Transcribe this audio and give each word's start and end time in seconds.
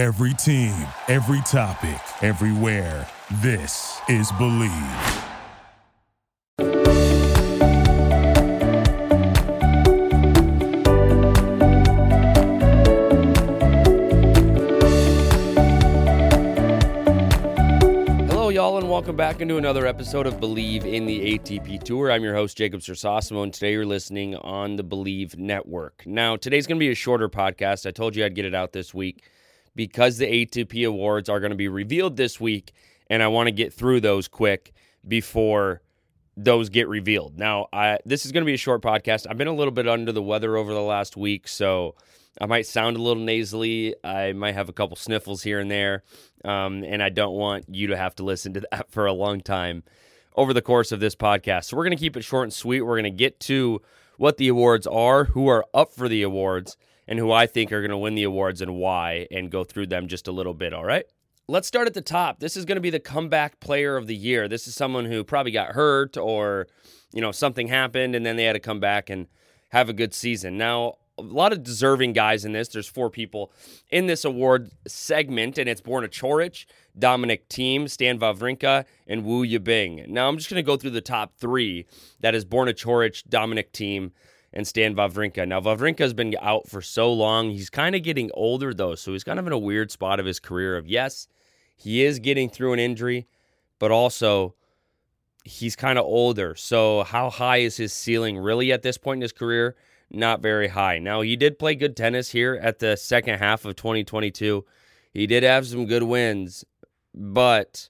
Every 0.00 0.32
team, 0.32 0.74
every 1.08 1.42
topic, 1.42 2.00
everywhere. 2.22 3.06
This 3.42 4.00
is 4.08 4.32
Bleav. 4.32 4.70
Hello, 18.26 18.48
y'all, 18.48 18.78
and 18.78 18.88
welcome 18.88 19.16
back 19.16 19.42
into 19.42 19.58
another 19.58 19.86
episode 19.86 20.26
of 20.26 20.40
Bleav 20.40 20.86
in 20.86 21.04
the 21.04 21.38
ATP 21.38 21.82
Tour. 21.82 22.10
I'm 22.10 22.24
your 22.24 22.34
host, 22.34 22.56
Jacob 22.56 22.80
Sersosimo, 22.80 23.42
and 23.42 23.52
today 23.52 23.72
you're 23.72 23.84
listening 23.84 24.34
on 24.36 24.76
the 24.76 24.82
Bleav 24.82 25.36
Network. 25.36 26.04
Now, 26.06 26.36
today's 26.36 26.66
going 26.66 26.78
to 26.78 26.82
be 26.82 26.90
a 26.90 26.94
shorter 26.94 27.28
podcast. 27.28 27.84
I 27.84 27.90
told 27.90 28.16
you 28.16 28.24
I'd 28.24 28.34
get 28.34 28.46
it 28.46 28.54
out 28.54 28.72
this 28.72 28.94
week 28.94 29.22
because 29.74 30.18
the 30.18 30.26
ATP 30.26 30.86
Awards 30.86 31.28
are 31.28 31.40
going 31.40 31.50
to 31.50 31.56
be 31.56 31.68
revealed 31.68 32.16
this 32.16 32.40
week, 32.40 32.72
and 33.08 33.22
I 33.22 33.28
want 33.28 33.46
to 33.46 33.52
get 33.52 33.72
through 33.72 34.00
those 34.00 34.28
quick 34.28 34.72
before 35.06 35.82
those 36.36 36.68
get 36.68 36.88
revealed. 36.88 37.38
Now, 37.38 37.66
I, 37.72 37.98
this 38.04 38.24
is 38.24 38.32
going 38.32 38.42
to 38.42 38.46
be 38.46 38.54
a 38.54 38.58
short 38.58 38.82
podcast. 38.82 39.26
I've 39.28 39.38
been 39.38 39.48
a 39.48 39.54
little 39.54 39.72
bit 39.72 39.88
under 39.88 40.12
the 40.12 40.22
weather 40.22 40.56
over 40.56 40.72
the 40.72 40.80
last 40.80 41.16
week, 41.16 41.48
so 41.48 41.94
I 42.40 42.46
might 42.46 42.66
sound 42.66 42.96
a 42.96 43.02
little 43.02 43.22
nasally. 43.22 43.94
I 44.04 44.32
might 44.32 44.54
have 44.54 44.68
a 44.68 44.72
couple 44.72 44.96
sniffles 44.96 45.42
here 45.42 45.60
and 45.60 45.70
there, 45.70 46.02
um, 46.44 46.84
and 46.84 47.02
I 47.02 47.08
don't 47.08 47.34
want 47.34 47.66
you 47.68 47.88
to 47.88 47.96
have 47.96 48.14
to 48.16 48.22
listen 48.24 48.54
to 48.54 48.60
that 48.70 48.90
for 48.90 49.06
a 49.06 49.12
long 49.12 49.40
time 49.40 49.82
over 50.36 50.52
the 50.52 50.62
course 50.62 50.92
of 50.92 51.00
this 51.00 51.14
podcast. 51.14 51.64
So 51.64 51.76
we're 51.76 51.84
going 51.84 51.96
to 51.96 52.02
keep 52.02 52.16
it 52.16 52.22
short 52.22 52.44
and 52.44 52.52
sweet. 52.52 52.82
We're 52.82 53.00
going 53.00 53.12
to 53.12 53.18
get 53.18 53.40
to 53.40 53.82
what 54.16 54.36
the 54.36 54.48
awards 54.48 54.86
are, 54.86 55.24
who 55.24 55.48
are 55.48 55.64
up 55.74 55.92
for 55.92 56.08
the 56.08 56.22
awards, 56.22 56.76
and 57.10 57.18
who 57.18 57.32
I 57.32 57.46
think 57.46 57.72
are 57.72 57.80
going 57.80 57.90
to 57.90 57.98
win 57.98 58.14
the 58.14 58.22
awards 58.22 58.62
and 58.62 58.76
why, 58.76 59.26
and 59.30 59.50
go 59.50 59.64
through 59.64 59.88
them 59.88 60.06
just 60.06 60.28
a 60.28 60.32
little 60.32 60.54
bit. 60.54 60.72
All 60.72 60.84
right. 60.84 61.04
Let's 61.48 61.66
start 61.66 61.88
at 61.88 61.94
the 61.94 62.00
top. 62.00 62.38
This 62.38 62.56
is 62.56 62.64
going 62.64 62.76
to 62.76 62.80
be 62.80 62.90
the 62.90 63.00
comeback 63.00 63.58
player 63.58 63.96
of 63.96 64.06
the 64.06 64.14
year. 64.14 64.46
This 64.46 64.68
is 64.68 64.76
someone 64.76 65.04
who 65.04 65.24
probably 65.24 65.50
got 65.50 65.70
hurt 65.70 66.16
or, 66.16 66.68
you 67.12 67.20
know, 67.20 67.32
something 67.32 67.66
happened 67.66 68.14
and 68.14 68.24
then 68.24 68.36
they 68.36 68.44
had 68.44 68.52
to 68.52 68.60
come 68.60 68.78
back 68.78 69.10
and 69.10 69.26
have 69.70 69.88
a 69.88 69.92
good 69.92 70.14
season. 70.14 70.56
Now, 70.56 70.94
a 71.18 71.22
lot 71.22 71.52
of 71.52 71.64
deserving 71.64 72.12
guys 72.12 72.44
in 72.44 72.52
this. 72.52 72.68
There's 72.68 72.86
four 72.86 73.10
people 73.10 73.52
in 73.90 74.06
this 74.06 74.24
award 74.24 74.70
segment, 74.86 75.58
and 75.58 75.68
it's 75.68 75.80
Borna 75.80 76.08
Coric, 76.08 76.64
Dominic 76.98 77.48
Thiem, 77.48 77.90
Stan 77.90 78.18
Wawrinka, 78.18 78.84
and 79.06 79.24
Wu 79.24 79.44
Yibing. 79.44 80.08
Now, 80.08 80.28
I'm 80.28 80.38
just 80.38 80.48
going 80.48 80.62
to 80.62 80.66
go 80.66 80.76
through 80.76 80.90
the 80.90 81.00
top 81.00 81.34
three. 81.36 81.86
That 82.20 82.34
is 82.34 82.44
Borna 82.44 82.72
Coric, 82.72 83.28
Dominic 83.28 83.72
Thiem, 83.72 84.12
and 84.52 84.66
Stan 84.66 84.94
Wawrinka. 84.94 85.46
Now, 85.46 85.60
Wawrinka 85.60 86.00
has 86.00 86.14
been 86.14 86.34
out 86.40 86.68
for 86.68 86.82
so 86.82 87.12
long. 87.12 87.50
He's 87.50 87.70
kind 87.70 87.94
of 87.94 88.02
getting 88.02 88.30
older, 88.34 88.74
though, 88.74 88.94
so 88.94 89.12
he's 89.12 89.24
kind 89.24 89.38
of 89.38 89.46
in 89.46 89.52
a 89.52 89.58
weird 89.58 89.90
spot 89.90 90.20
of 90.20 90.26
his 90.26 90.40
career 90.40 90.76
of, 90.76 90.86
yes, 90.86 91.28
he 91.76 92.04
is 92.04 92.18
getting 92.18 92.50
through 92.50 92.72
an 92.72 92.78
injury, 92.78 93.26
but 93.78 93.90
also 93.90 94.54
he's 95.44 95.76
kind 95.76 95.98
of 95.98 96.04
older. 96.04 96.54
So, 96.54 97.04
how 97.04 97.30
high 97.30 97.58
is 97.58 97.76
his 97.76 97.92
ceiling 97.92 98.38
really 98.38 98.72
at 98.72 98.82
this 98.82 98.98
point 98.98 99.18
in 99.18 99.22
his 99.22 99.32
career? 99.32 99.76
not 100.10 100.42
very 100.42 100.68
high. 100.68 100.98
Now, 100.98 101.20
he 101.20 101.36
did 101.36 101.58
play 101.58 101.74
good 101.74 101.96
tennis 101.96 102.30
here 102.30 102.58
at 102.60 102.80
the 102.80 102.96
second 102.96 103.38
half 103.38 103.64
of 103.64 103.76
2022. 103.76 104.64
He 105.12 105.26
did 105.26 105.42
have 105.42 105.66
some 105.66 105.86
good 105.86 106.02
wins, 106.02 106.64
but 107.14 107.88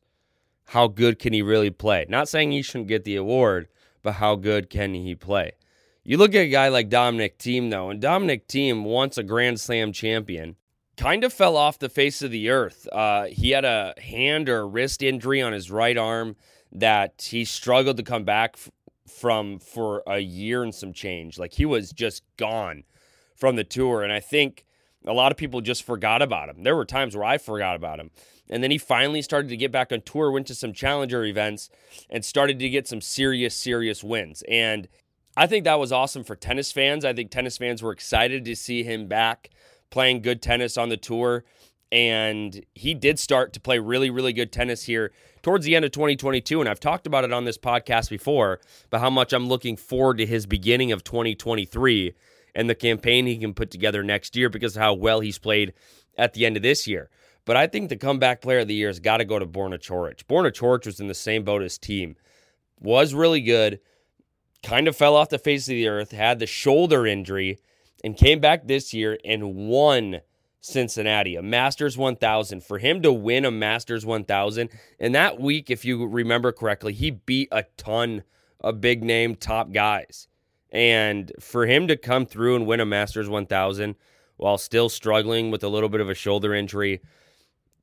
how 0.67 0.87
good 0.87 1.19
can 1.19 1.33
he 1.33 1.43
really 1.43 1.71
play? 1.71 2.07
Not 2.09 2.29
saying 2.29 2.53
he 2.53 2.63
shouldn't 2.63 2.89
get 2.89 3.05
the 3.05 3.17
award, 3.17 3.69
but 4.03 4.13
how 4.13 4.37
good 4.37 4.71
can 4.71 4.95
he 4.95 5.15
play? 5.15 5.53
You 6.03 6.17
look 6.17 6.35
at 6.35 6.47
a 6.47 6.49
guy 6.49 6.69
like 6.69 6.89
Dominic 6.89 7.39
Thiem, 7.39 7.71
though, 7.71 7.91
and 7.91 8.01
Dominic 8.01 8.49
Thiem, 8.49 8.85
once 8.85 9.19
a 9.19 9.23
Grand 9.23 9.61
Slam 9.61 9.93
champion, 9.93 10.57
kind 10.97 11.25
of 11.25 11.33
fell 11.33 11.57
off 11.57 11.79
the 11.79 11.91
face 11.91 12.23
of 12.23 12.31
the 12.31 12.49
earth. 12.49 12.89
Uh, 12.91 13.25
he 13.25 13.51
had 13.51 13.65
a 13.65 13.95
hand 14.01 14.49
or 14.49 14.61
a 14.61 14.67
wrist 14.67 15.03
injury 15.03 15.43
on 15.43 15.53
his 15.53 15.71
right 15.71 15.99
arm 15.99 16.37
that 16.73 17.29
he 17.31 17.45
struggled 17.45 17.99
to 17.99 18.03
come 18.03 18.25
back 18.25 18.57
from 19.07 19.59
for 19.59 20.03
a 20.07 20.21
year 20.21 20.63
and 20.63 20.75
some 20.75 20.93
change. 20.93 21.39
Like 21.39 21.55
he 21.55 21.67
was 21.67 21.93
just 21.93 22.23
gone 22.37 22.85
from 23.35 23.57
the 23.57 23.65
tour. 23.65 24.03
And 24.03 24.13
I 24.13 24.21
think 24.21 24.65
a 25.05 25.13
lot 25.13 25.33
of 25.33 25.39
people 25.39 25.61
just 25.61 25.83
forgot 25.83 26.23
about 26.23 26.49
him. 26.49 26.63
There 26.63 26.77
were 26.77 26.85
times 26.85 27.15
where 27.15 27.25
I 27.25 27.37
forgot 27.39 27.77
about 27.77 28.01
him. 28.01 28.11
And 28.49 28.63
then 28.63 28.71
he 28.71 28.79
finally 28.79 29.23
started 29.23 29.49
to 29.49 29.57
get 29.57 29.73
back 29.73 29.93
on 29.93 30.03
tour, 30.03 30.31
went 30.31 30.47
to 30.49 30.55
some 30.55 30.73
challenger 30.73 31.25
events, 31.25 31.71
and 32.09 32.25
started 32.25 32.59
to 32.59 32.69
get 32.69 32.89
some 32.89 33.01
serious, 33.01 33.55
serious 33.55 34.03
wins. 34.03 34.43
And 34.49 34.89
I 35.41 35.47
think 35.47 35.65
that 35.65 35.79
was 35.79 35.91
awesome 35.91 36.23
for 36.23 36.37
tennis 36.37 36.71
fans. 36.71 37.03
I 37.03 37.15
think 37.15 37.31
tennis 37.31 37.57
fans 37.57 37.83
were 37.83 37.93
excited 37.93 38.45
to 38.45 38.55
see 38.55 38.83
him 38.83 39.07
back 39.07 39.49
playing 39.89 40.21
good 40.21 40.43
tennis 40.43 40.77
on 40.77 40.91
the 40.91 40.99
tour. 40.99 41.45
And 41.91 42.63
he 42.75 42.93
did 42.93 43.19
start 43.19 43.55
to 43.55 43.61
play 43.61 43.79
really, 43.79 44.11
really 44.11 44.35
good 44.35 44.53
tennis 44.53 44.83
here 44.83 45.13
towards 45.41 45.65
the 45.65 45.75
end 45.75 45.87
of 45.87 45.93
2022. 45.93 46.61
And 46.61 46.69
I've 46.69 46.79
talked 46.79 47.07
about 47.07 47.25
it 47.25 47.33
on 47.33 47.47
this 47.47 47.57
podcast 47.57 48.11
before, 48.11 48.61
but 48.91 49.01
how 49.01 49.09
much 49.09 49.33
I'm 49.33 49.49
looking 49.49 49.79
forward 49.79 50.19
to 50.19 50.27
his 50.27 50.45
beginning 50.45 50.93
of 50.93 51.05
2023 51.05 52.13
and 52.55 52.69
the 52.69 52.75
campaign 52.75 53.25
he 53.25 53.39
can 53.39 53.55
put 53.55 53.71
together 53.71 54.03
next 54.03 54.37
year 54.37 54.51
because 54.51 54.77
of 54.77 54.83
how 54.83 54.93
well 54.93 55.21
he's 55.21 55.39
played 55.39 55.73
at 56.19 56.35
the 56.35 56.45
end 56.45 56.59
of 56.59 56.63
this 56.63 56.87
year. 56.87 57.09
But 57.47 57.57
I 57.57 57.67
think 57.67 57.89
the 57.89 57.97
comeback 57.97 58.43
player 58.43 58.59
of 58.59 58.69
the 58.69 58.75
year 58.75 58.89
has 58.89 59.01
got 59.01 59.17
to 59.17 59.25
go 59.25 59.39
to 59.39 59.47
Borna 59.47 59.79
Coric. 59.79 60.25
Borna 60.25 60.53
Coric 60.53 60.85
was 60.85 61.01
in 61.01 61.09
the 61.09 61.15
same 61.15 61.45
boat 61.45 61.63
as 61.63 61.79
Thiem, 61.79 62.17
was 62.79 63.15
really 63.15 63.41
good, 63.41 63.81
kind 64.63 64.89
of 64.89 64.97
fell 64.97 65.17
off 65.17 65.29
the 65.29 65.39
face 65.39 65.69
of 65.69 65.73
the 65.73 65.89
earth, 65.89 66.13
had 66.13 66.39
the 66.39 66.47
shoulder 66.47 67.07
injury, 67.07 67.59
and 68.03 68.17
came 68.17 68.41
back 68.41 68.67
this 68.67 68.93
year 68.95 69.19
and 69.25 69.55
won 69.55 70.21
Cincinnati, 70.61 71.37
a 71.37 71.43
Masters 71.43 71.97
1000. 71.97 72.63
For 72.63 72.79
him 72.79 73.03
to 73.03 73.13
win 73.13 73.45
a 73.45 73.51
Masters 73.51 74.05
1000, 74.05 74.71
and 74.99 75.15
that 75.15 75.41
week, 75.41 75.71
if 75.71 75.85
you 75.85 76.07
remember 76.07 76.53
correctly, 76.53 76.93
he 76.93 77.11
beat 77.11 77.49
a 77.51 77.65
ton 77.77 78.25
of 78.61 78.81
big 78.81 79.03
name 79.03 79.35
top 79.35 79.73
guys. 79.73 80.29
And 80.71 81.33
for 81.41 81.67
him 81.67 81.89
to 81.89 81.97
come 81.97 82.27
through 82.27 82.57
and 82.57 82.67
win 82.67 82.81
a 82.81 82.87
Masters 82.87 83.29
1000 83.29 83.97
while 84.37 84.59
still 84.59 84.89
struggling 84.89 85.51
with 85.51 85.65
a 85.65 85.69
little 85.69 85.89
bit 85.89 86.01
of 86.01 86.09
a 86.09 86.15
shoulder 86.15 86.55
injury 86.55 87.01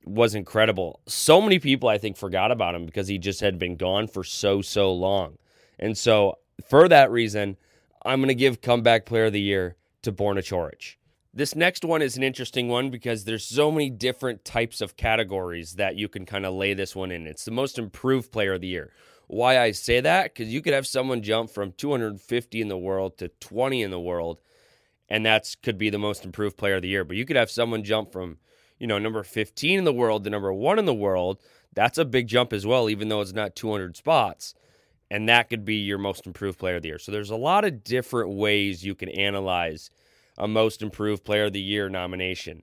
was 0.04 0.34
incredible. 0.34 1.00
So 1.06 1.40
many 1.40 1.58
people, 1.58 1.88
I 1.88 1.98
think, 1.98 2.16
forgot 2.16 2.50
about 2.50 2.74
him 2.74 2.86
because 2.86 3.08
he 3.08 3.18
just 3.18 3.40
had 3.40 3.58
been 3.58 3.76
gone 3.76 4.08
for 4.08 4.24
so, 4.24 4.62
so 4.62 4.92
long. 4.92 5.36
And 5.78 5.96
so, 5.96 6.38
for 6.66 6.88
that 6.88 7.10
reason, 7.10 7.56
I'm 8.04 8.20
going 8.20 8.28
to 8.28 8.34
give 8.34 8.60
comeback 8.60 9.06
player 9.06 9.26
of 9.26 9.32
the 9.32 9.40
year 9.40 9.76
to 10.02 10.12
Borna 10.12 10.38
Coric. 10.38 10.96
This 11.34 11.54
next 11.54 11.84
one 11.84 12.02
is 12.02 12.16
an 12.16 12.22
interesting 12.22 12.68
one 12.68 12.90
because 12.90 13.24
there's 13.24 13.44
so 13.44 13.70
many 13.70 13.90
different 13.90 14.44
types 14.44 14.80
of 14.80 14.96
categories 14.96 15.74
that 15.74 15.96
you 15.96 16.08
can 16.08 16.26
kind 16.26 16.46
of 16.46 16.54
lay 16.54 16.74
this 16.74 16.96
one 16.96 17.12
in. 17.12 17.26
It's 17.26 17.44
the 17.44 17.50
most 17.50 17.78
improved 17.78 18.32
player 18.32 18.54
of 18.54 18.60
the 18.60 18.66
year. 18.66 18.92
Why 19.26 19.58
I 19.58 19.72
say 19.72 20.00
that? 20.00 20.34
Because 20.34 20.52
you 20.52 20.62
could 20.62 20.72
have 20.72 20.86
someone 20.86 21.22
jump 21.22 21.50
from 21.50 21.72
250 21.72 22.60
in 22.60 22.68
the 22.68 22.78
world 22.78 23.18
to 23.18 23.28
20 23.28 23.82
in 23.82 23.90
the 23.90 24.00
world, 24.00 24.40
and 25.08 25.24
that's 25.24 25.54
could 25.54 25.76
be 25.76 25.90
the 25.90 25.98
most 25.98 26.24
improved 26.24 26.56
player 26.56 26.76
of 26.76 26.82
the 26.82 26.88
year. 26.88 27.04
But 27.04 27.16
you 27.18 27.26
could 27.26 27.36
have 27.36 27.50
someone 27.50 27.84
jump 27.84 28.10
from, 28.10 28.38
you 28.78 28.86
know, 28.86 28.98
number 28.98 29.22
15 29.22 29.78
in 29.78 29.84
the 29.84 29.92
world 29.92 30.24
to 30.24 30.30
number 30.30 30.52
one 30.52 30.78
in 30.78 30.86
the 30.86 30.94
world. 30.94 31.40
That's 31.74 31.98
a 31.98 32.06
big 32.06 32.26
jump 32.26 32.54
as 32.54 32.66
well, 32.66 32.88
even 32.88 33.10
though 33.10 33.20
it's 33.20 33.34
not 33.34 33.54
200 33.54 33.98
spots. 33.98 34.54
And 35.10 35.28
that 35.28 35.48
could 35.48 35.64
be 35.64 35.76
your 35.76 35.98
most 35.98 36.26
improved 36.26 36.58
player 36.58 36.76
of 36.76 36.82
the 36.82 36.88
year. 36.88 36.98
So 36.98 37.12
there's 37.12 37.30
a 37.30 37.36
lot 37.36 37.64
of 37.64 37.82
different 37.82 38.30
ways 38.30 38.84
you 38.84 38.94
can 38.94 39.08
analyze 39.08 39.90
a 40.36 40.46
most 40.46 40.82
improved 40.82 41.24
player 41.24 41.44
of 41.44 41.52
the 41.52 41.60
year 41.60 41.88
nomination. 41.88 42.62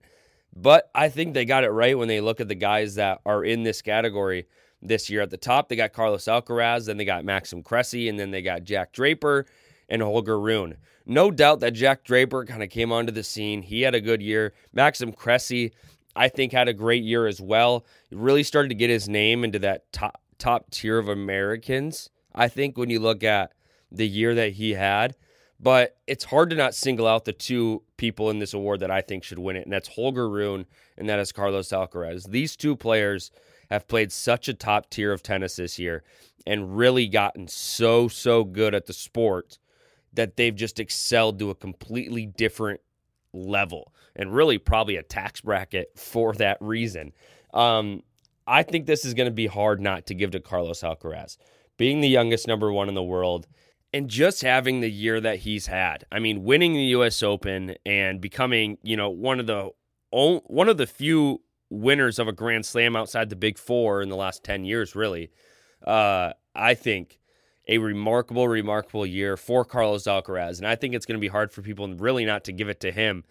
But 0.54 0.90
I 0.94 1.08
think 1.08 1.34
they 1.34 1.44
got 1.44 1.64
it 1.64 1.70
right 1.70 1.98
when 1.98 2.08
they 2.08 2.20
look 2.20 2.40
at 2.40 2.48
the 2.48 2.54
guys 2.54 2.94
that 2.94 3.20
are 3.26 3.44
in 3.44 3.62
this 3.62 3.82
category 3.82 4.46
this 4.80 5.10
year. 5.10 5.22
At 5.22 5.30
the 5.30 5.36
top, 5.36 5.68
they 5.68 5.76
got 5.76 5.92
Carlos 5.92 6.24
Alcaraz, 6.24 6.86
then 6.86 6.96
they 6.96 7.04
got 7.04 7.24
Maxime 7.24 7.62
Cressy, 7.62 8.08
and 8.08 8.18
then 8.18 8.30
they 8.30 8.42
got 8.42 8.64
Jack 8.64 8.92
Draper 8.92 9.46
and 9.88 10.00
Holger 10.00 10.40
Rune. 10.40 10.76
No 11.04 11.30
doubt 11.30 11.60
that 11.60 11.72
Jack 11.72 12.04
Draper 12.04 12.44
kind 12.44 12.62
of 12.62 12.70
came 12.70 12.90
onto 12.90 13.12
the 13.12 13.22
scene. 13.22 13.62
He 13.62 13.82
had 13.82 13.94
a 13.94 14.00
good 14.00 14.22
year. 14.22 14.54
Maxime 14.72 15.12
Cressy, 15.12 15.72
I 16.16 16.28
think, 16.28 16.52
had 16.52 16.68
a 16.68 16.74
great 16.74 17.04
year 17.04 17.26
as 17.26 17.40
well. 17.40 17.84
He 18.08 18.16
really 18.16 18.42
started 18.42 18.70
to 18.70 18.74
get 18.74 18.90
his 18.90 19.08
name 19.08 19.44
into 19.44 19.58
that 19.60 19.92
top 19.92 20.20
top 20.38 20.70
tier 20.70 20.98
of 20.98 21.08
Americans. 21.08 22.10
I 22.36 22.48
think 22.48 22.76
when 22.78 22.90
you 22.90 23.00
look 23.00 23.24
at 23.24 23.52
the 23.90 24.06
year 24.06 24.34
that 24.34 24.52
he 24.52 24.72
had. 24.72 25.16
But 25.58 25.96
it's 26.06 26.24
hard 26.24 26.50
to 26.50 26.56
not 26.56 26.74
single 26.74 27.06
out 27.06 27.24
the 27.24 27.32
two 27.32 27.82
people 27.96 28.28
in 28.28 28.38
this 28.38 28.52
award 28.52 28.80
that 28.80 28.90
I 28.90 29.00
think 29.00 29.24
should 29.24 29.38
win 29.38 29.56
it, 29.56 29.64
and 29.64 29.72
that's 29.72 29.88
Holger 29.88 30.28
Rune 30.28 30.66
and 30.98 31.08
that 31.08 31.18
is 31.18 31.32
Carlos 31.32 31.70
Alcaraz. 31.70 32.28
These 32.28 32.56
two 32.56 32.76
players 32.76 33.30
have 33.70 33.88
played 33.88 34.12
such 34.12 34.48
a 34.48 34.54
top 34.54 34.90
tier 34.90 35.12
of 35.12 35.22
tennis 35.22 35.56
this 35.56 35.78
year 35.78 36.04
and 36.46 36.76
really 36.76 37.08
gotten 37.08 37.48
so, 37.48 38.06
so 38.06 38.44
good 38.44 38.74
at 38.74 38.86
the 38.86 38.92
sport 38.92 39.58
that 40.12 40.36
they've 40.36 40.54
just 40.54 40.78
excelled 40.78 41.38
to 41.38 41.50
a 41.50 41.54
completely 41.54 42.26
different 42.26 42.80
level 43.32 43.92
and 44.14 44.34
really 44.34 44.58
probably 44.58 44.96
a 44.96 45.02
tax 45.02 45.40
bracket 45.40 45.90
for 45.96 46.32
that 46.34 46.58
reason. 46.60 47.12
Um, 47.52 48.02
I 48.46 48.62
think 48.62 48.86
this 48.86 49.04
is 49.04 49.14
going 49.14 49.26
to 49.26 49.34
be 49.34 49.46
hard 49.46 49.80
not 49.80 50.06
to 50.06 50.14
give 50.14 50.30
to 50.32 50.40
Carlos 50.40 50.82
Alcaraz. 50.82 51.36
Being 51.76 52.00
the 52.00 52.08
youngest 52.08 52.46
number 52.46 52.72
one 52.72 52.88
in 52.88 52.94
the 52.94 53.02
world, 53.02 53.46
and 53.92 54.08
just 54.08 54.42
having 54.42 54.80
the 54.80 54.90
year 54.90 55.20
that 55.20 55.40
he's 55.40 55.66
had. 55.66 56.04
I 56.10 56.18
mean, 56.18 56.44
winning 56.44 56.74
the 56.74 56.84
U.S. 56.84 57.22
Open 57.22 57.76
and 57.84 58.20
becoming, 58.20 58.78
you 58.82 58.96
know, 58.96 59.10
one 59.10 59.40
of 59.40 59.46
the 59.46 59.70
one 60.10 60.68
of 60.68 60.76
the 60.76 60.86
few 60.86 61.42
winners 61.70 62.18
of 62.18 62.28
a 62.28 62.32
Grand 62.32 62.64
Slam 62.64 62.96
outside 62.96 63.28
the 63.28 63.36
Big 63.36 63.58
Four 63.58 64.02
in 64.02 64.08
the 64.08 64.16
last 64.16 64.44
10 64.44 64.64
years, 64.64 64.94
really. 64.94 65.30
Uh, 65.86 66.32
I 66.54 66.74
think 66.74 67.18
a 67.68 67.78
remarkable, 67.78 68.48
remarkable 68.48 69.04
year 69.04 69.36
for 69.36 69.64
Carlos 69.64 70.04
Alcaraz. 70.04 70.58
And 70.58 70.66
I 70.66 70.76
think 70.76 70.94
it's 70.94 71.06
going 71.06 71.18
to 71.18 71.20
be 71.20 71.28
hard 71.28 71.52
for 71.52 71.62
people 71.62 71.88
really 71.94 72.24
not 72.24 72.44
to 72.44 72.52
give 72.52 72.68
it 72.68 72.80
to 72.80 72.92
him 72.92 73.24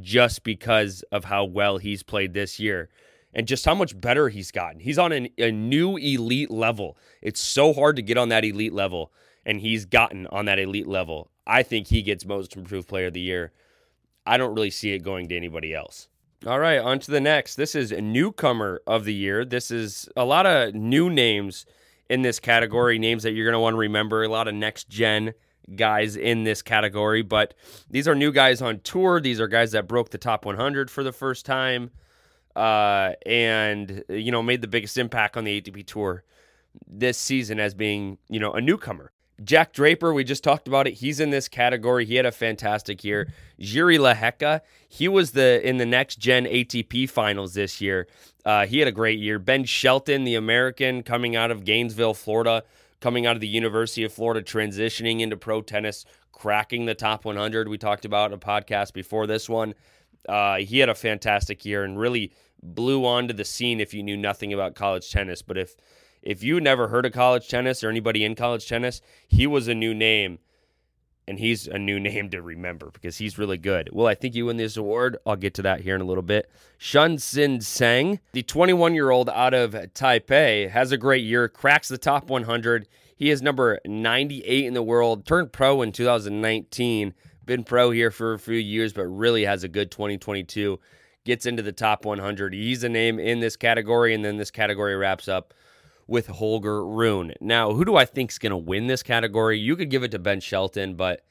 just 0.00 0.44
because 0.44 1.02
of 1.10 1.24
how 1.24 1.44
well 1.44 1.78
he's 1.78 2.02
played 2.02 2.32
this 2.32 2.60
year 2.60 2.88
and 3.32 3.46
just 3.46 3.64
how 3.64 3.74
much 3.74 3.98
better 4.00 4.28
he's 4.28 4.50
gotten. 4.50 4.80
He's 4.80 4.98
on 4.98 5.12
an, 5.12 5.28
a 5.38 5.50
new 5.50 5.96
elite 5.96 6.50
level. 6.50 6.96
It's 7.20 7.40
so 7.40 7.72
hard 7.72 7.96
to 7.96 8.02
get 8.02 8.18
on 8.18 8.28
that 8.28 8.44
elite 8.44 8.72
level, 8.72 9.12
and 9.44 9.60
he's 9.60 9.84
gotten 9.84 10.26
on 10.28 10.44
that 10.46 10.58
elite 10.58 10.88
level. 10.88 11.30
I 11.46 11.62
think 11.62 11.88
he 11.88 12.02
gets 12.02 12.24
most 12.24 12.56
improved 12.56 12.88
player 12.88 13.06
of 13.06 13.14
the 13.14 13.20
year. 13.20 13.52
I 14.26 14.36
don't 14.36 14.54
really 14.54 14.70
see 14.70 14.92
it 14.92 15.00
going 15.00 15.28
to 15.28 15.36
anybody 15.36 15.74
else. 15.74 16.08
All 16.46 16.58
right, 16.58 16.78
on 16.78 16.98
to 17.00 17.10
the 17.10 17.20
next. 17.20 17.56
This 17.56 17.74
is 17.74 17.92
a 17.92 18.00
newcomer 18.00 18.80
of 18.86 19.04
the 19.04 19.14
year. 19.14 19.44
This 19.44 19.70
is 19.70 20.08
a 20.16 20.24
lot 20.24 20.44
of 20.46 20.74
new 20.74 21.08
names 21.08 21.66
in 22.10 22.22
this 22.22 22.40
category, 22.40 22.98
names 22.98 23.22
that 23.22 23.32
you're 23.32 23.46
going 23.46 23.54
to 23.54 23.60
want 23.60 23.74
to 23.74 23.78
remember, 23.78 24.22
a 24.22 24.28
lot 24.28 24.48
of 24.48 24.54
next 24.54 24.88
gen 24.88 25.34
guys 25.76 26.16
in 26.16 26.44
this 26.44 26.60
category, 26.60 27.22
but 27.22 27.54
these 27.88 28.08
are 28.08 28.14
new 28.14 28.32
guys 28.32 28.60
on 28.60 28.80
tour. 28.80 29.20
These 29.20 29.40
are 29.40 29.48
guys 29.48 29.72
that 29.72 29.88
broke 29.88 30.10
the 30.10 30.18
top 30.18 30.44
100 30.44 30.90
for 30.90 31.02
the 31.02 31.12
first 31.12 31.46
time 31.46 31.90
uh, 32.56 33.12
and, 33.24 34.04
you 34.08 34.30
know, 34.30 34.42
made 34.42 34.62
the 34.62 34.68
biggest 34.68 34.98
impact 34.98 35.36
on 35.36 35.44
the 35.44 35.60
ATP 35.60 35.86
tour 35.86 36.24
this 36.86 37.18
season 37.18 37.60
as 37.60 37.74
being, 37.74 38.18
you 38.28 38.40
know, 38.40 38.52
a 38.52 38.60
newcomer. 38.60 39.12
Jack 39.44 39.72
Draper, 39.72 40.12
we 40.12 40.24
just 40.24 40.44
talked 40.44 40.68
about 40.68 40.86
it. 40.86 40.94
He's 40.94 41.18
in 41.18 41.30
this 41.30 41.48
category. 41.48 42.04
He 42.04 42.16
had 42.16 42.26
a 42.26 42.32
fantastic 42.32 43.02
year. 43.02 43.32
Jiri 43.60 43.98
Lehecka, 43.98 44.60
he 44.88 45.08
was 45.08 45.32
the 45.32 45.66
in 45.66 45.78
the 45.78 45.86
next 45.86 46.16
gen 46.16 46.44
ATP 46.44 47.08
finals 47.08 47.54
this 47.54 47.80
year. 47.80 48.06
Uh, 48.44 48.66
he 48.66 48.78
had 48.78 48.88
a 48.88 48.92
great 48.92 49.18
year. 49.18 49.38
Ben 49.38 49.64
Shelton, 49.64 50.24
the 50.24 50.34
American, 50.34 51.02
coming 51.02 51.34
out 51.34 51.50
of 51.50 51.64
Gainesville, 51.64 52.14
Florida, 52.14 52.62
coming 53.00 53.26
out 53.26 53.36
of 53.36 53.40
the 53.40 53.48
University 53.48 54.04
of 54.04 54.12
Florida, 54.12 54.42
transitioning 54.42 55.20
into 55.20 55.36
pro 55.36 55.62
tennis, 55.62 56.04
cracking 56.30 56.86
the 56.86 56.94
top 56.94 57.24
100. 57.24 57.68
We 57.68 57.78
talked 57.78 58.04
about 58.04 58.32
a 58.32 58.38
podcast 58.38 58.92
before 58.92 59.26
this 59.26 59.48
one. 59.48 59.74
Uh, 60.28 60.58
he 60.58 60.78
had 60.78 60.88
a 60.88 60.94
fantastic 60.94 61.64
year 61.64 61.84
and 61.84 61.98
really 61.98 62.32
blew 62.62 63.04
onto 63.04 63.34
the 63.34 63.44
scene 63.44 63.80
if 63.80 63.92
you 63.92 64.02
knew 64.02 64.16
nothing 64.16 64.52
about 64.52 64.74
college 64.74 65.10
tennis. 65.10 65.42
But 65.42 65.58
if 65.58 65.76
if 66.22 66.42
you 66.42 66.60
never 66.60 66.88
heard 66.88 67.04
of 67.04 67.12
college 67.12 67.48
tennis 67.48 67.82
or 67.82 67.90
anybody 67.90 68.24
in 68.24 68.36
college 68.36 68.68
tennis, 68.68 69.00
he 69.26 69.46
was 69.46 69.66
a 69.68 69.74
new 69.74 69.92
name. 69.92 70.38
And 71.26 71.38
he's 71.38 71.66
a 71.66 71.78
new 71.78 71.98
name 72.00 72.30
to 72.30 72.40
remember 72.40 72.90
because 72.92 73.18
he's 73.18 73.38
really 73.38 73.58
good. 73.58 73.90
Well, 73.92 74.06
I 74.06 74.14
think 74.14 74.34
you 74.34 74.46
win 74.46 74.56
this 74.56 74.76
award. 74.76 75.16
I'll 75.26 75.36
get 75.36 75.54
to 75.54 75.62
that 75.62 75.80
here 75.80 75.94
in 75.94 76.00
a 76.00 76.04
little 76.04 76.22
bit. 76.22 76.50
Chun-hsin 76.78 77.58
Tseng, 77.58 78.20
the 78.32 78.42
21 78.42 78.94
year 78.94 79.10
old 79.10 79.28
out 79.30 79.54
of 79.54 79.72
Taipei, 79.72 80.70
has 80.70 80.92
a 80.92 80.96
great 80.96 81.24
year, 81.24 81.48
cracks 81.48 81.88
the 81.88 81.98
top 81.98 82.28
100. 82.28 82.86
He 83.16 83.30
is 83.30 83.42
number 83.42 83.78
98 83.84 84.64
in 84.64 84.74
the 84.74 84.82
world, 84.82 85.26
turned 85.26 85.52
pro 85.52 85.82
in 85.82 85.92
2019, 85.92 87.14
been 87.44 87.64
pro 87.64 87.90
here 87.90 88.10
for 88.10 88.34
a 88.34 88.38
few 88.38 88.56
years, 88.56 88.92
but 88.92 89.06
really 89.06 89.44
has 89.44 89.64
a 89.64 89.68
good 89.68 89.90
2022. 89.90 90.78
Gets 91.24 91.46
into 91.46 91.62
the 91.62 91.72
top 91.72 92.04
100. 92.04 92.52
He's 92.52 92.82
a 92.82 92.88
name 92.88 93.18
in 93.18 93.40
this 93.40 93.56
category, 93.56 94.14
and 94.14 94.24
then 94.24 94.38
this 94.38 94.50
category 94.50 94.96
wraps 94.96 95.28
up 95.28 95.54
with 96.06 96.26
Holger 96.26 96.84
Rune. 96.84 97.32
Now, 97.40 97.72
who 97.72 97.84
do 97.84 97.96
I 97.96 98.04
think 98.04 98.32
is 98.32 98.38
going 98.38 98.50
to 98.50 98.56
win 98.56 98.86
this 98.86 99.02
category? 99.02 99.58
You 99.58 99.76
could 99.76 99.88
give 99.88 100.02
it 100.02 100.10
to 100.10 100.18
Ben 100.18 100.40
Shelton, 100.40 100.94
but 100.94 101.24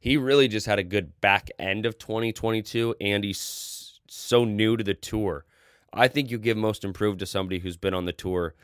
he 0.00 0.16
really 0.16 0.48
just 0.48 0.66
had 0.66 0.78
a 0.78 0.84
good 0.84 1.20
back 1.20 1.50
end 1.58 1.86
of 1.86 1.98
2022, 1.98 2.96
and 3.00 3.24
he's 3.24 4.00
so 4.08 4.44
new 4.44 4.76
to 4.76 4.84
the 4.84 4.94
tour. 4.94 5.44
I 5.92 6.08
think 6.08 6.30
you 6.30 6.38
give 6.38 6.56
most 6.56 6.84
improved 6.84 7.20
to 7.20 7.26
somebody 7.26 7.60
who's 7.60 7.76
been 7.76 7.94
on 7.94 8.04
the 8.04 8.12
tour 8.12 8.54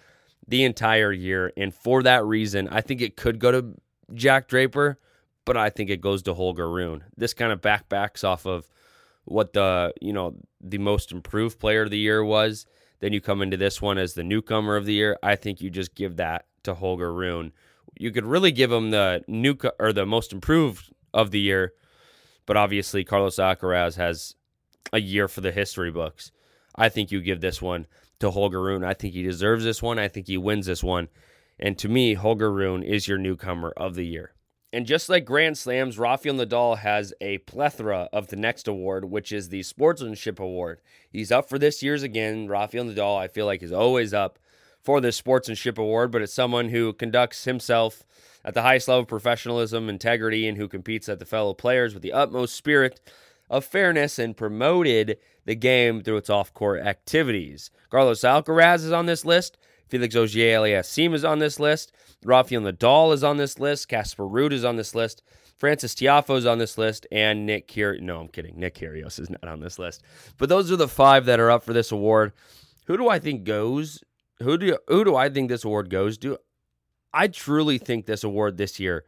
the 0.46 0.64
entire 0.64 1.12
year, 1.12 1.52
and 1.56 1.72
for 1.72 2.02
that 2.02 2.25
reason, 2.25 2.69
I 2.69 2.81
think 2.81 3.00
it 3.00 3.16
could 3.16 3.38
go 3.38 3.52
to 3.52 3.75
Jack 4.14 4.49
Draper, 4.49 4.99
but 5.44 5.56
I 5.56 5.70
think 5.70 5.90
it 5.90 6.00
goes 6.00 6.22
to 6.24 6.34
Holger 6.34 6.70
Rune. 6.70 7.04
This 7.16 7.34
kind 7.34 7.52
of 7.52 7.60
back 7.60 7.88
backs 7.88 8.24
off 8.24 8.46
of 8.46 8.68
what 9.24 9.52
the 9.52 9.92
you 10.00 10.12
know 10.12 10.34
the 10.60 10.78
most 10.78 11.12
improved 11.12 11.58
player 11.58 11.82
of 11.82 11.90
the 11.90 11.98
year 11.98 12.24
was 12.24 12.66
then 13.02 13.12
you 13.12 13.20
come 13.20 13.42
into 13.42 13.56
this 13.56 13.82
one 13.82 13.98
as 13.98 14.14
the 14.14 14.22
newcomer 14.22 14.76
of 14.76 14.86
the 14.86 14.92
year. 14.92 15.18
I 15.24 15.34
think 15.34 15.60
you 15.60 15.70
just 15.70 15.96
give 15.96 16.16
that 16.16 16.46
to 16.62 16.72
Holger 16.72 17.12
Rune. 17.12 17.52
You 17.98 18.12
could 18.12 18.24
really 18.24 18.52
give 18.52 18.70
him 18.70 18.92
the 18.92 19.24
new 19.26 19.56
or 19.80 19.92
the 19.92 20.06
most 20.06 20.32
improved 20.32 20.92
of 21.12 21.32
the 21.32 21.40
year, 21.40 21.72
but 22.46 22.56
obviously 22.56 23.02
Carlos 23.02 23.36
Alcaraz 23.36 23.96
has 23.96 24.36
a 24.92 25.00
year 25.00 25.26
for 25.26 25.40
the 25.40 25.50
history 25.50 25.90
books. 25.90 26.30
I 26.76 26.88
think 26.88 27.10
you 27.10 27.20
give 27.20 27.40
this 27.40 27.60
one 27.60 27.88
to 28.20 28.30
Holger 28.30 28.62
Rune. 28.62 28.84
I 28.84 28.94
think 28.94 29.14
he 29.14 29.24
deserves 29.24 29.64
this 29.64 29.82
one. 29.82 29.98
I 29.98 30.06
think 30.06 30.28
he 30.28 30.38
wins 30.38 30.66
this 30.66 30.84
one. 30.84 31.08
And 31.58 31.76
to 31.78 31.88
me, 31.88 32.14
Holger 32.14 32.52
Rune 32.52 32.84
is 32.84 33.08
your 33.08 33.18
newcomer 33.18 33.72
of 33.76 33.96
the 33.96 34.06
year. 34.06 34.32
And 34.72 34.86
just 34.86 35.10
like 35.10 35.26
Grand 35.26 35.58
Slams, 35.58 35.98
Rafael 35.98 36.34
Nadal 36.34 36.78
has 36.78 37.12
a 37.20 37.38
plethora 37.38 38.08
of 38.10 38.28
the 38.28 38.36
next 38.36 38.66
award, 38.66 39.04
which 39.04 39.30
is 39.30 39.50
the 39.50 39.62
Sportsmanship 39.62 40.40
Award. 40.40 40.80
He's 41.10 41.30
up 41.30 41.48
for 41.48 41.58
this 41.58 41.82
year's 41.82 42.02
again. 42.02 42.48
Rafael 42.48 42.86
Nadal, 42.86 43.19
I 43.19 43.28
feel 43.28 43.44
like, 43.44 43.62
is 43.62 43.72
always 43.72 44.14
up 44.14 44.38
for 44.82 45.00
this 45.00 45.16
Sportsmanship 45.16 45.76
Award, 45.76 46.10
but 46.10 46.22
it's 46.22 46.32
someone 46.32 46.70
who 46.70 46.94
conducts 46.94 47.44
himself 47.44 48.02
at 48.44 48.54
the 48.54 48.62
highest 48.62 48.88
level 48.88 49.02
of 49.02 49.08
professionalism, 49.08 49.90
integrity, 49.90 50.48
and 50.48 50.56
who 50.56 50.69
competes 50.69 51.08
at 51.08 51.18
the 51.18 51.26
fellow 51.26 51.52
players 51.52 51.92
with 51.92 52.02
the 52.02 52.12
utmost 52.12 52.56
spirit 52.56 52.98
of 53.50 53.66
fairness 53.66 54.18
and 54.18 54.38
promoted 54.38 55.18
the 55.44 55.54
game 55.54 56.02
through 56.02 56.16
its 56.16 56.30
off 56.30 56.54
court 56.54 56.80
activities. 56.80 57.70
Carlos 57.90 58.22
Alcaraz 58.22 58.76
is 58.76 58.92
on 58.92 59.04
this 59.04 59.26
list. 59.26 59.58
Felix 59.92 60.16
Auger 60.16 60.38
Aliassime 60.38 61.12
is 61.12 61.22
on 61.22 61.38
this 61.38 61.60
list. 61.60 61.92
Rafael 62.24 62.62
Nadal 62.62 63.12
is 63.12 63.22
on 63.22 63.36
this 63.36 63.58
list. 63.58 63.88
Casper 63.88 64.22
Ruud 64.22 64.50
is 64.50 64.64
on 64.64 64.76
this 64.76 64.94
list. 64.94 65.22
Francis 65.58 65.94
Tiafoe 65.94 66.38
is 66.38 66.46
on 66.46 66.56
this 66.56 66.78
list, 66.78 67.06
and 67.12 67.44
Nick 67.44 67.68
Kyrgios. 67.68 68.00
No, 68.00 68.20
I'm 68.20 68.28
kidding. 68.28 68.58
Nick 68.58 68.76
Kyrgios 68.76 69.20
is 69.20 69.28
not 69.28 69.46
on 69.46 69.60
this 69.60 69.78
list. 69.78 70.02
But 70.38 70.48
those 70.48 70.72
are 70.72 70.76
the 70.76 70.88
five 70.88 71.26
that 71.26 71.40
are 71.40 71.50
up 71.50 71.62
for 71.62 71.74
this 71.74 71.92
award. 71.92 72.32
Who 72.86 72.96
do 72.96 73.10
I 73.10 73.18
think 73.18 73.44
goes? 73.44 74.02
Who 74.38 74.56
do 74.56 74.78
who 74.88 75.04
do 75.04 75.14
I 75.14 75.28
think 75.28 75.50
this 75.50 75.62
award 75.62 75.90
goes 75.90 76.16
to? 76.18 76.38
I 77.12 77.28
truly 77.28 77.76
think 77.76 78.06
this 78.06 78.24
award 78.24 78.56
this 78.56 78.80
year 78.80 79.04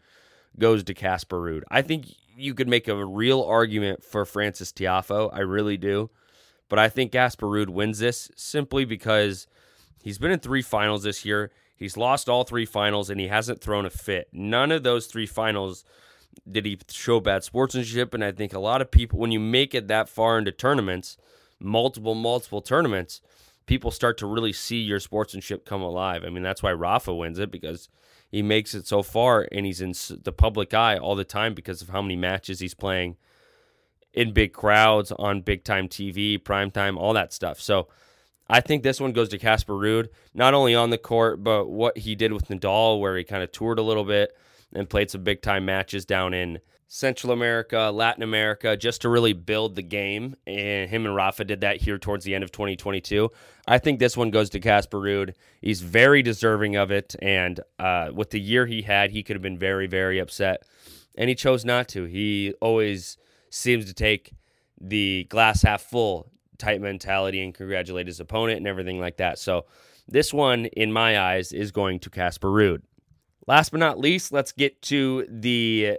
goes 0.58 0.84
to 0.84 0.92
Casper 0.92 1.40
Ruud. 1.40 1.62
I 1.70 1.80
think 1.80 2.08
you 2.36 2.52
could 2.52 2.68
make 2.68 2.88
a 2.88 3.06
real 3.06 3.40
argument 3.40 4.04
for 4.04 4.26
Francis 4.26 4.70
Tiafoe. 4.70 5.30
I 5.32 5.40
really 5.40 5.78
do. 5.78 6.10
But 6.68 6.78
I 6.78 6.90
think 6.90 7.12
Casper 7.12 7.46
Ruud 7.46 7.70
wins 7.70 8.00
this 8.00 8.30
simply 8.36 8.84
because 8.84 9.46
He's 10.04 10.18
been 10.18 10.30
in 10.30 10.38
three 10.38 10.60
finals 10.60 11.02
this 11.02 11.24
year. 11.24 11.50
He's 11.74 11.96
lost 11.96 12.28
all 12.28 12.44
three 12.44 12.66
finals 12.66 13.08
and 13.08 13.18
he 13.18 13.28
hasn't 13.28 13.62
thrown 13.62 13.86
a 13.86 13.90
fit. 13.90 14.28
None 14.34 14.70
of 14.70 14.82
those 14.82 15.06
three 15.06 15.24
finals 15.24 15.82
did 16.46 16.66
he 16.66 16.78
show 16.90 17.20
bad 17.20 17.42
sportsmanship. 17.42 18.12
And 18.12 18.22
I 18.22 18.30
think 18.30 18.52
a 18.52 18.58
lot 18.58 18.82
of 18.82 18.90
people, 18.90 19.18
when 19.18 19.32
you 19.32 19.40
make 19.40 19.74
it 19.74 19.88
that 19.88 20.10
far 20.10 20.36
into 20.36 20.52
tournaments, 20.52 21.16
multiple, 21.58 22.14
multiple 22.14 22.60
tournaments, 22.60 23.22
people 23.64 23.90
start 23.90 24.18
to 24.18 24.26
really 24.26 24.52
see 24.52 24.76
your 24.76 25.00
sportsmanship 25.00 25.64
come 25.64 25.80
alive. 25.80 26.22
I 26.22 26.28
mean, 26.28 26.42
that's 26.42 26.62
why 26.62 26.72
Rafa 26.74 27.14
wins 27.14 27.38
it 27.38 27.50
because 27.50 27.88
he 28.30 28.42
makes 28.42 28.74
it 28.74 28.86
so 28.86 29.02
far 29.02 29.48
and 29.50 29.64
he's 29.64 29.80
in 29.80 29.94
the 30.22 30.32
public 30.32 30.74
eye 30.74 30.98
all 30.98 31.14
the 31.14 31.24
time 31.24 31.54
because 31.54 31.80
of 31.80 31.88
how 31.88 32.02
many 32.02 32.16
matches 32.16 32.60
he's 32.60 32.74
playing 32.74 33.16
in 34.12 34.34
big 34.34 34.52
crowds 34.52 35.12
on 35.12 35.40
big 35.40 35.64
time 35.64 35.88
TV, 35.88 36.44
prime 36.44 36.70
time, 36.70 36.98
all 36.98 37.14
that 37.14 37.32
stuff. 37.32 37.58
So, 37.58 37.88
I 38.48 38.60
think 38.60 38.82
this 38.82 39.00
one 39.00 39.12
goes 39.12 39.30
to 39.30 39.38
Casper 39.38 39.74
Ruud, 39.74 40.08
not 40.34 40.54
only 40.54 40.74
on 40.74 40.90
the 40.90 40.98
court, 40.98 41.42
but 41.42 41.66
what 41.66 41.96
he 41.98 42.14
did 42.14 42.32
with 42.32 42.48
Nadal, 42.48 43.00
where 43.00 43.16
he 43.16 43.24
kind 43.24 43.42
of 43.42 43.52
toured 43.52 43.78
a 43.78 43.82
little 43.82 44.04
bit 44.04 44.36
and 44.74 44.88
played 44.88 45.10
some 45.10 45.22
big 45.22 45.40
time 45.40 45.64
matches 45.64 46.04
down 46.04 46.34
in 46.34 46.58
Central 46.86 47.32
America, 47.32 47.90
Latin 47.92 48.22
America, 48.22 48.76
just 48.76 49.00
to 49.00 49.08
really 49.08 49.32
build 49.32 49.74
the 49.74 49.82
game. 49.82 50.36
And 50.46 50.90
him 50.90 51.06
and 51.06 51.14
Rafa 51.14 51.44
did 51.44 51.62
that 51.62 51.78
here 51.78 51.98
towards 51.98 52.24
the 52.24 52.34
end 52.34 52.44
of 52.44 52.52
2022. 52.52 53.30
I 53.66 53.78
think 53.78 53.98
this 53.98 54.16
one 54.16 54.30
goes 54.30 54.50
to 54.50 54.60
Casper 54.60 55.00
Ruud. 55.00 55.34
He's 55.62 55.80
very 55.80 56.22
deserving 56.22 56.76
of 56.76 56.90
it. 56.90 57.16
And 57.22 57.60
uh, 57.78 58.10
with 58.12 58.30
the 58.30 58.40
year 58.40 58.66
he 58.66 58.82
had, 58.82 59.10
he 59.10 59.22
could 59.22 59.36
have 59.36 59.42
been 59.42 59.58
very, 59.58 59.86
very 59.86 60.18
upset. 60.18 60.62
And 61.16 61.28
he 61.28 61.34
chose 61.34 61.64
not 61.64 61.88
to. 61.88 62.04
He 62.04 62.54
always 62.60 63.16
seems 63.48 63.86
to 63.86 63.94
take 63.94 64.32
the 64.78 65.26
glass 65.30 65.62
half 65.62 65.82
full 65.82 66.30
type 66.58 66.80
mentality 66.80 67.42
and 67.42 67.54
congratulate 67.54 68.06
his 68.06 68.20
opponent 68.20 68.58
and 68.58 68.66
everything 68.66 69.00
like 69.00 69.16
that. 69.18 69.38
So 69.38 69.66
this 70.06 70.32
one, 70.32 70.66
in 70.66 70.92
my 70.92 71.18
eyes, 71.18 71.52
is 71.52 71.70
going 71.70 72.00
to 72.00 72.10
Casper 72.10 72.48
Ruud. 72.48 72.82
Last 73.46 73.70
but 73.70 73.80
not 73.80 73.98
least, 73.98 74.32
let's 74.32 74.52
get 74.52 74.80
to 74.82 75.26
the 75.28 75.98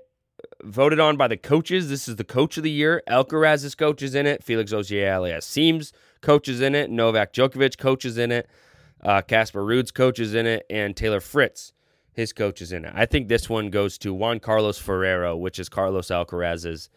voted 0.61 0.99
on 0.99 1.17
by 1.17 1.27
the 1.27 1.37
coaches. 1.37 1.89
This 1.89 2.07
is 2.07 2.15
the 2.15 2.23
coach 2.23 2.57
of 2.57 2.63
the 2.63 2.71
year. 2.71 3.01
Alcaraz's 3.07 3.75
coach 3.75 4.01
is 4.01 4.15
in 4.15 4.25
it. 4.25 4.43
Felix 4.43 4.71
Auger-Aliassime's 4.71 5.93
coach 6.21 6.47
is 6.47 6.61
in 6.61 6.75
it. 6.75 6.89
Novak 6.89 7.33
Djokovic 7.33 7.77
coaches 7.77 8.17
in 8.17 8.31
it. 8.31 8.47
Casper 9.27 9.61
uh, 9.61 9.65
Ruud's 9.65 9.91
coach 9.91 10.19
is 10.19 10.33
in 10.33 10.45
it. 10.45 10.65
And 10.69 10.95
Taylor 10.95 11.19
Fritz, 11.19 11.73
his 12.13 12.33
coach 12.33 12.61
is 12.61 12.71
in 12.71 12.85
it. 12.85 12.93
I 12.95 13.05
think 13.05 13.27
this 13.27 13.49
one 13.49 13.69
goes 13.69 13.97
to 13.99 14.13
Juan 14.13 14.39
Carlos 14.39 14.77
Ferrero, 14.79 15.35
which 15.35 15.59
is 15.59 15.69
Carlos 15.69 16.07
Alcaraz's 16.07 16.89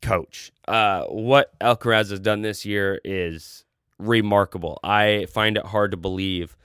coach. 0.00 0.52
Uh, 0.66 1.04
what 1.04 1.58
Alcaraz 1.60 2.10
has 2.10 2.20
done 2.20 2.42
this 2.42 2.64
year 2.64 3.00
is 3.04 3.64
remarkable. 3.98 4.78
I 4.82 5.26
find 5.30 5.56
it 5.56 5.66
hard 5.66 5.90
to 5.90 5.96
believe 5.96 6.56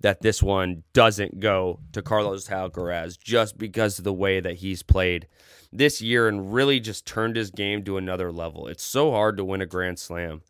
that 0.00 0.20
this 0.20 0.42
one 0.42 0.82
doesn't 0.92 1.40
go 1.40 1.78
to 1.92 2.02
Carlos 2.02 2.48
Alcaraz 2.48 3.18
just 3.18 3.56
because 3.56 3.98
of 3.98 4.04
the 4.04 4.12
way 4.12 4.40
that 4.40 4.56
he's 4.56 4.82
played 4.82 5.28
this 5.72 6.02
year 6.02 6.28
and 6.28 6.52
really 6.52 6.80
just 6.80 7.06
turned 7.06 7.36
his 7.36 7.50
game 7.50 7.84
to 7.84 7.96
another 7.96 8.30
level. 8.30 8.66
It's 8.66 8.84
so 8.84 9.12
hard 9.12 9.36
to 9.36 9.44
win 9.44 9.62
a 9.62 9.66
Grand 9.66 9.98
Slam. 9.98 10.42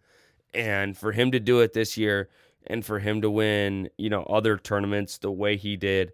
And 0.54 0.96
for 0.96 1.12
him 1.12 1.30
to 1.32 1.40
do 1.40 1.60
it 1.60 1.72
this 1.72 1.96
year 1.96 2.28
and 2.66 2.84
for 2.84 2.98
him 2.98 3.20
to 3.22 3.30
win, 3.30 3.88
you 3.96 4.10
know, 4.10 4.24
other 4.24 4.56
tournaments 4.56 5.18
the 5.18 5.30
way 5.30 5.56
he 5.56 5.76
did, 5.76 6.12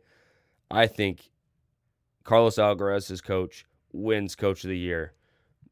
I 0.70 0.86
think 0.86 1.30
Carlos 2.24 2.56
Alcaraz, 2.56 3.08
his 3.08 3.20
coach, 3.20 3.64
wins 3.92 4.34
coach 4.34 4.64
of 4.64 4.70
the 4.70 4.78
year. 4.78 5.12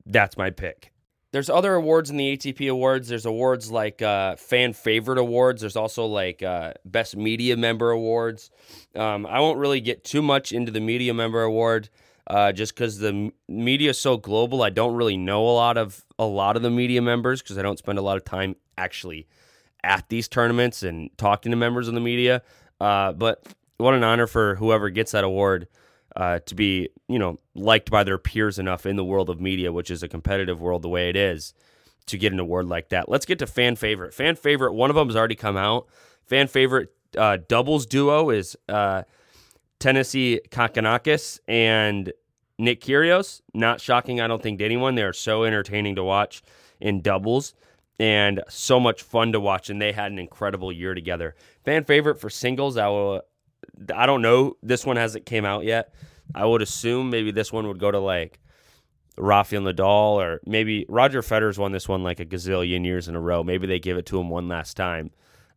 That's 0.07 0.37
my 0.37 0.51
pick. 0.51 0.93
There's 1.33 1.51
other 1.51 1.75
awards 1.75 2.09
in 2.09 2.17
the 2.17 2.37
ATP 2.37 2.71
awards. 2.71 3.09
There's 3.09 3.27
awards 3.27 3.71
like 3.71 4.01
uh, 4.01 4.37
fan 4.37 4.73
favorite 4.73 5.19
awards. 5.19 5.61
There's 5.61 5.77
also 5.77 6.07
like 6.07 6.43
uh, 6.43 6.75
best 6.85 7.17
media 7.17 7.57
member 7.57 7.91
awards. 7.91 8.51
Um, 8.95 9.27
I 9.27 9.41
won't 9.41 9.59
really 9.59 9.81
get 9.81 10.05
too 10.05 10.23
much 10.23 10.53
into 10.53 10.73
the 10.73 10.81
media 10.81 11.13
member 11.13 11.43
award 11.43 11.91
uh, 12.29 12.53
just 12.53 12.75
because 12.75 12.99
the 12.99 13.33
media 13.49 13.91
is 13.91 13.99
so 13.99 14.17
global. 14.17 14.63
I 14.63 14.71
don't 14.71 14.95
really 14.95 15.17
know 15.17 15.47
a 15.47 15.53
lot 15.53 15.77
of 15.77 16.05
a 16.19 16.25
lot 16.25 16.57
of 16.57 16.63
the 16.63 16.71
media 16.71 17.03
members 17.03 17.43
because 17.43 17.59
I 17.59 17.63
don't 17.63 17.79
spend 17.79 17.99
a 17.99 18.03
lot 18.03 18.17
of 18.17 18.25
time 18.25 18.57
actually 18.79 19.27
at 19.83 20.09
these 20.09 20.29
tournaments 20.29 20.83
and 20.83 21.11
talking 21.19 21.51
to 21.51 21.57
members 21.57 21.89
of 21.89 21.95
the 21.95 22.01
media. 22.01 22.43
Uh, 22.81 23.13
but 23.13 23.45
what 23.77 23.95
an 23.95 24.05
honor 24.05 24.27
for 24.27 24.55
whoever 24.55 24.91
gets 24.91 25.13
that 25.13 25.25
award 25.25 25.69
uh, 26.17 26.39
to 26.47 26.55
be, 26.55 26.89
you 27.09 27.19
know, 27.19 27.39
liked 27.55 27.91
by 27.91 28.03
their 28.03 28.19
peers 28.19 28.59
enough 28.59 28.87
in 28.87 28.97
the 28.97 29.05
world 29.05 29.29
of 29.29 29.41
media, 29.41 29.71
which 29.71 29.91
is 29.91 30.03
a 30.03 30.09
competitive 30.09 30.61
world 30.61 30.83
the 30.83 30.89
way 30.89 31.11
it 31.11 31.17
is, 31.17 31.53
to 32.07 32.17
get 32.17 32.33
an 32.33 32.41
award 32.41 32.67
like 32.67 32.89
that. 32.89 33.09
Let's 33.09 33.27
get 33.27 33.39
to 33.41 33.47
fan 33.47 33.77
favorite. 33.77 34.15
Fan 34.15 34.37
favorite. 34.37 34.73
One 34.73 34.91
of 34.91 34.97
them 34.97 35.09
has 35.09 35.17
already 35.17 35.35
come 35.35 35.57
out. 35.57 35.87
Fan 36.25 36.47
favorite 36.47 36.91
uh, 37.19 37.39
doubles 37.49 37.85
duo 37.85 38.31
is 38.31 38.57
uh, 38.69 39.03
Thanasi 39.79 40.49
Kokkinakis 40.49 41.41
and 41.47 42.13
Nick 42.59 42.81
Kyrgios. 42.81 43.43
Not 43.53 43.81
shocking, 43.81 44.21
I 44.21 44.27
don't 44.27 44.43
think 44.43 44.59
to 44.61 44.65
anyone. 44.65 44.95
They 44.95 45.03
are 45.03 45.13
so 45.13 45.45
entertaining 45.45 45.97
to 45.97 46.05
watch 46.05 46.43
in 46.81 47.03
doubles 47.03 47.55
and 47.99 48.43
so 48.49 48.81
much 48.81 49.03
fun 49.03 49.33
to 49.33 49.41
watch. 49.41 49.69
And 49.69 49.83
they 49.83 49.93
had 49.93 50.13
an 50.13 50.19
incredible 50.19 50.73
year 50.73 50.95
together. 50.95 51.35
Fan 51.65 51.85
favorite 51.85 52.21
for 52.21 52.31
singles, 52.31 52.77
I 52.77 52.89
will 52.89 53.23
I 53.95 54.07
don't 54.07 54.23
know. 54.23 54.57
This 54.63 54.85
one 54.87 54.97
hasn't 54.97 55.27
came 55.27 55.45
out 55.45 55.65
yet. 55.65 55.93
I 56.35 56.45
would 56.45 56.63
assume 56.63 57.11
maybe 57.11 57.31
this 57.31 57.53
one 57.53 57.69
would 57.69 57.79
go 57.79 57.91
to 57.91 57.99
like 57.99 58.41
Rafael 59.17 59.63
Nadal 59.63 60.17
or 60.23 60.41
maybe 60.47 60.87
Roger 60.89 61.23
Federer's 61.23 61.59
won 61.59 61.73
this 61.73 61.89
one 61.89 62.03
like 62.03 62.21
a 62.21 62.27
gazillion 62.27 62.85
years 62.85 63.09
in 63.09 63.17
a 63.17 63.21
row. 63.21 63.43
Maybe 63.43 63.67
they 63.67 63.79
give 63.79 63.97
it 63.97 64.07
to 64.07 64.21
him 64.21 64.29
one 64.29 64.49
last 64.49 64.77
time. 64.77 65.11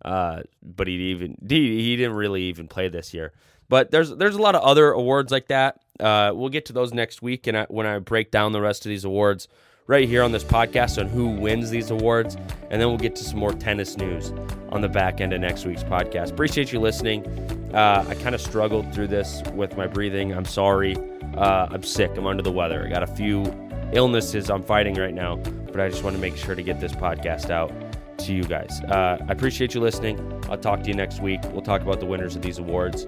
Uh, 0.04 0.42
but 0.64 0.88
he 0.88 0.94
even 0.94 1.36
he, 1.48 1.84
he 1.84 1.96
didn't 1.98 2.16
really 2.16 2.44
even 2.44 2.68
play 2.68 2.88
this 2.88 3.14
year. 3.14 3.34
But 3.68 3.92
there's 3.92 4.10
there's 4.16 4.36
a 4.36 4.42
lot 4.42 4.56
of 4.56 4.62
other 4.62 4.92
awards 4.92 5.32
like 5.32 5.48
that. 5.48 5.80
Uh, 6.00 6.32
we'll 6.34 6.50
get 6.50 6.66
to 6.68 6.74
those 6.74 6.94
next 6.94 7.22
week, 7.22 7.46
and 7.48 7.58
I, 7.58 7.66
when 7.70 7.86
I 7.86 8.00
break 8.00 8.32
down 8.32 8.54
the 8.54 8.62
rest 8.62 8.86
of 8.86 8.90
these 8.90 9.04
awards 9.04 9.50
right 9.90 10.08
here 10.08 10.22
on 10.22 10.32
this 10.32 10.44
podcast 10.44 11.00
on 11.00 11.10
who 11.10 11.30
wins 11.30 11.72
these 11.72 11.90
awards, 11.90 12.36
and 12.70 12.80
then 12.80 12.88
we'll 12.88 12.98
get 12.98 13.16
to 13.16 13.24
some 13.24 13.40
more 13.40 13.52
tennis 13.52 13.98
news 13.98 14.32
on 14.70 14.82
the 14.82 14.88
back 14.88 15.20
end 15.20 15.34
of 15.34 15.42
next 15.42 15.66
week's 15.66 15.84
podcast. 15.84 16.30
Appreciate 16.30 16.72
you 16.72 16.80
listening. 16.80 17.26
Uh, 17.74 18.06
I 18.08 18.14
kind 18.14 18.36
of 18.36 18.40
struggled 18.40 18.94
through 18.94 19.08
this 19.08 19.42
with 19.56 19.76
my 19.76 19.88
breathing. 19.88 20.32
I'm 20.32 20.46
sorry. 20.46 20.96
Uh, 21.36 21.70
I'm 21.72 21.82
sick. 21.82 22.12
I'm 22.16 22.28
under 22.28 22.44
the 22.44 22.52
weather. 22.52 22.86
I 22.86 22.90
got 22.90 23.02
a 23.02 23.08
few 23.08 23.44
illnesses 23.92 24.52
I'm 24.52 24.62
fighting 24.62 24.94
right 24.94 25.14
now, 25.14 25.38
but 25.38 25.80
I 25.80 25.90
just 25.90 26.04
want 26.04 26.16
to 26.16 26.22
make 26.22 26.38
sure 26.38 26.54
to 26.54 26.62
get 26.62 26.80
this 26.80 26.92
podcast 26.92 27.50
out 27.50 27.74
to 28.20 28.34
you 28.34 28.44
guys. 28.44 28.82
Uh, 28.82 29.18
I 29.28 29.32
appreciate 29.32 29.74
you 29.74 29.82
listening. 29.82 30.20
I'll 30.52 30.58
talk 30.58 30.84
to 30.84 30.88
you 30.88 30.94
next 30.94 31.20
week. 31.20 31.40
We'll 31.46 31.64
talk 31.64 31.82
about 31.82 32.00
the 32.00 32.06
winners 32.06 32.36
of 32.36 32.44
these 32.44 32.60
awards. 32.60 33.08